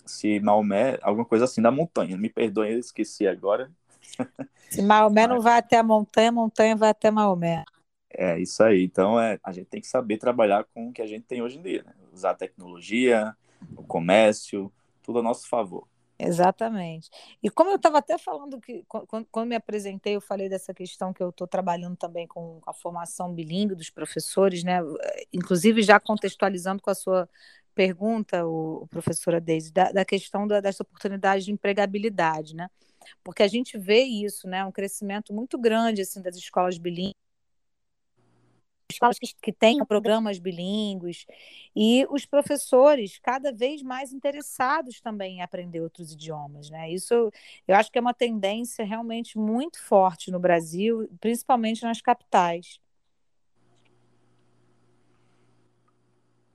[0.06, 2.18] se Maomé, alguma coisa assim da montanha.
[2.18, 3.72] Me perdoem, eu esqueci agora.
[4.70, 7.64] Se Maomé não vai até a montanha, a montanha vai até Maomé.
[8.10, 8.84] É isso aí.
[8.84, 11.58] Então é, a gente tem que saber trabalhar com o que a gente tem hoje
[11.58, 11.94] em dia, né?
[12.12, 13.36] Usar a tecnologia,
[13.76, 15.88] o comércio, tudo a nosso favor.
[16.20, 17.10] Exatamente.
[17.42, 21.12] E como eu estava até falando que quando, quando, me apresentei, eu falei dessa questão
[21.12, 24.80] que eu estou trabalhando também com a formação bilíngue dos professores, né?
[25.34, 27.28] Inclusive já contextualizando com a sua
[27.74, 32.70] pergunta, o, o professora Deise, da, da questão da, dessa oportunidade de empregabilidade, né?
[33.24, 34.66] Porque a gente vê isso, né?
[34.66, 37.16] Um crescimento muito grande assim das escolas bilíngues,
[38.92, 41.26] escolas que, que tenham programas bilíngues
[41.76, 46.92] e os professores cada vez mais interessados também em aprender outros idiomas, né?
[46.92, 47.32] Isso
[47.68, 52.80] eu acho que é uma tendência realmente muito forte no Brasil, principalmente nas capitais.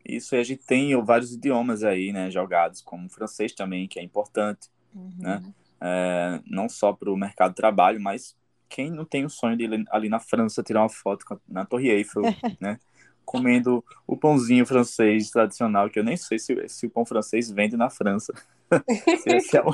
[0.09, 4.03] Isso a gente tem vários idiomas aí, né, jogados, como o francês também, que é
[4.03, 5.13] importante, uhum.
[5.19, 5.43] né?
[5.81, 8.35] É, não só para o mercado de trabalho, mas
[8.69, 11.91] quem não tem o sonho de ir ali na França tirar uma foto na Torre
[11.91, 12.23] Eiffel,
[12.59, 12.81] né?
[13.25, 17.77] Comendo o pãozinho francês tradicional, que eu nem sei se, se o pão francês vende
[17.77, 18.33] na França.
[19.41, 19.71] se, é o,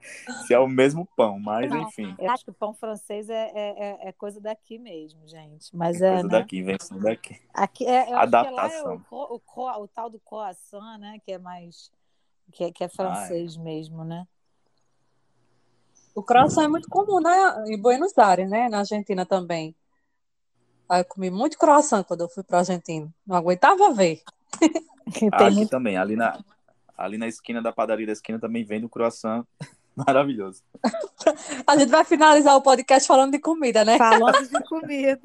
[0.46, 2.14] se é o mesmo pão, mas não, enfim.
[2.18, 5.74] Eu acho que o pão francês é, é, é, é coisa daqui mesmo, gente.
[5.76, 6.38] Mas é, é coisa né?
[6.38, 7.40] daqui, invenção daqui.
[7.52, 8.98] Aqui é, Adaptação.
[8.98, 11.18] Que é o, o, o, tal do croissant, né?
[11.24, 11.90] Que é mais.
[12.52, 14.26] Que é, que é francês ah, mesmo, né?
[16.14, 18.68] O croissant é muito comum né, em Buenos Aires, né?
[18.68, 19.74] Na Argentina também.
[20.88, 23.08] Aí eu comi muito croissant quando eu fui para a Argentina.
[23.24, 24.22] Não aguentava ver.
[25.06, 25.70] Aqui muito...
[25.70, 26.38] também, ali na,
[26.96, 29.44] ali na esquina da padaria da esquina também vende o croissant
[30.06, 30.62] maravilhoso.
[31.66, 33.98] a gente vai finalizar o podcast falando de comida, né?
[33.98, 35.20] Falando de comida.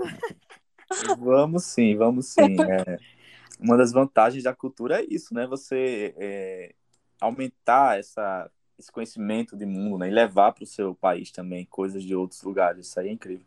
[1.17, 2.55] vamos sim, vamos sim.
[2.61, 2.97] É,
[3.59, 5.47] uma das vantagens da cultura é isso, né?
[5.47, 6.75] Você é,
[7.19, 10.09] aumentar essa esse conhecimento de mundo, né?
[10.09, 12.87] E levar para o seu país também coisas de outros lugares.
[12.87, 13.45] Isso aí é incrível.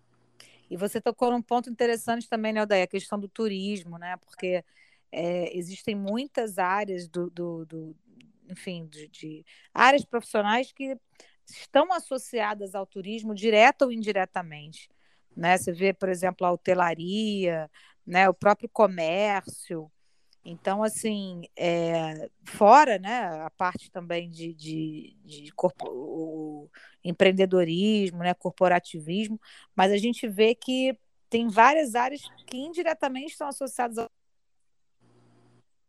[0.70, 2.84] E você tocou num ponto interessante também, né, Odeia?
[2.84, 4.16] A questão do turismo, né?
[4.18, 4.64] Porque
[5.10, 7.96] é, existem muitas áreas do, do, do
[8.48, 10.96] enfim, de, de, áreas profissionais que
[11.46, 14.88] estão associadas ao turismo direta ou indiretamente.
[15.36, 15.56] Né?
[15.56, 17.70] Você vê, por exemplo, a hotelaria,
[18.06, 18.28] né?
[18.28, 19.90] o próprio comércio,
[20.50, 26.70] então, assim, é, fora né, a parte também de, de, de corpo,
[27.04, 29.38] empreendedorismo, né, corporativismo,
[29.76, 34.10] mas a gente vê que tem várias áreas que indiretamente estão associadas ao.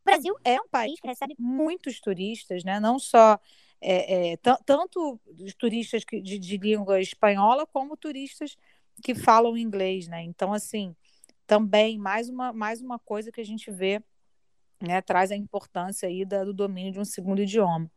[0.10, 2.80] O Brasil é um país que recebe muitos turistas, né?
[2.80, 3.40] não só
[3.82, 8.58] é, é, tanto os turistas de, de língua espanhola, como turistas
[9.04, 10.08] que falam inglês.
[10.08, 10.24] Né?
[10.24, 10.96] Então, assim,
[11.46, 14.02] também mais uma, mais uma coisa que a gente vê
[14.82, 17.90] né, traz a importância aí da, do domínio de um segundo idioma.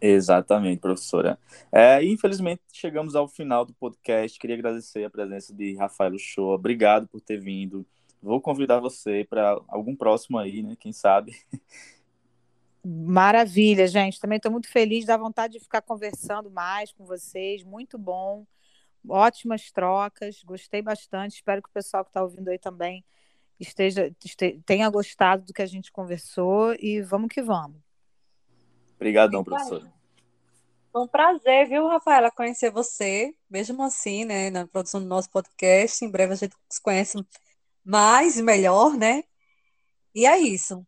[0.00, 1.38] Exatamente, professora.
[1.70, 4.38] É, infelizmente, chegamos ao final do podcast.
[4.38, 6.54] Queria agradecer a presença de Rafael Show.
[6.54, 7.86] Obrigado por ter vindo.
[8.22, 10.76] Vou convidar você para algum próximo aí, né?
[10.78, 11.34] Quem sabe.
[12.84, 14.20] Maravilha, gente.
[14.20, 17.62] Também estou muito feliz, dá vontade de ficar conversando mais com vocês.
[17.62, 18.46] Muito bom.
[19.08, 20.42] Ótimas trocas.
[20.44, 21.36] Gostei bastante.
[21.36, 23.04] Espero que o pessoal que está ouvindo aí também
[23.58, 27.76] esteja, esteja, tenha gostado do que a gente conversou e vamos que vamos.
[28.96, 29.86] Obrigadão, professor.
[30.92, 36.04] Foi um prazer, viu, Rafaela, conhecer você, mesmo assim, né, na produção do nosso podcast.
[36.04, 37.16] Em breve a gente se conhece
[37.90, 39.24] mais e melhor, né?
[40.14, 40.86] E é isso.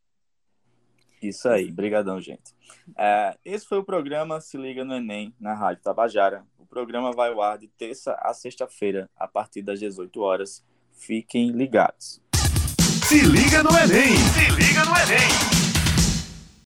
[1.20, 2.54] Isso aí, brigadão, gente.
[2.96, 6.44] É, esse foi o programa Se Liga no Enem, na Rádio Tabajara.
[6.58, 10.64] O programa vai ao ar de terça a sexta-feira, a partir das 18 horas.
[10.92, 12.20] Fiquem ligados.
[13.08, 14.16] Se liga no Enem!
[14.16, 15.61] Se liga no Enem!